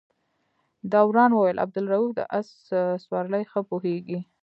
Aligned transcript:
دوران 0.93 1.31
وویل 1.33 1.57
عبدالروف 1.65 2.09
د 2.15 2.19
آس 2.37 2.49
سورلۍ 3.03 3.43
ښه 3.51 3.61
پوهېږي. 3.69 4.19